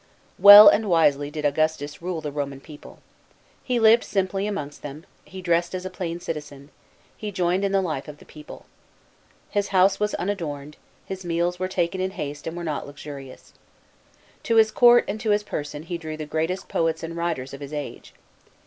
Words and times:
Well 0.39 0.67
and 0.67 0.89
wisely 0.89 1.29
did 1.29 1.45
Augustus 1.45 2.01
rule 2.01 2.21
the 2.21 2.31
Roman 2.31 2.59
people. 2.59 2.97
He 3.63 3.79
lived 3.79 4.03
simply 4.03 4.47
amongst 4.47 4.81
them, 4.81 5.05
he 5.25 5.43
dressed 5.43 5.75
as 5.75 5.85
a 5.85 5.91
plain 5.91 6.19
citizen, 6.19 6.71
he 7.15 7.31
joined 7.31 7.63
in 7.63 7.71
the 7.71 7.81
life 7.83 8.07
of 8.07 8.17
the 8.17 8.25
people. 8.25 8.65
His 9.51 9.67
house 9.67 9.99
was 9.99 10.15
unadorned, 10.15 10.75
his 11.05 11.23
meals 11.23 11.59
were 11.59 11.67
taken 11.67 12.01
in 12.01 12.09
haste 12.17 12.47
and 12.47 12.57
were 12.57 12.63
not 12.63 12.87
luxurious. 12.87 13.53
To 14.41 14.55
his 14.55 14.71
Court 14.71 15.05
and 15.07 15.19
to 15.21 15.29
his 15.29 15.43
person 15.43 15.83
he 15.83 15.99
drew 15.99 16.17
the 16.17 16.25
greatest 16.25 16.67
poets 16.67 17.03
and 17.03 17.15
writers 17.15 17.53
of 17.53 17.61
his 17.61 17.71
age. 17.71 18.15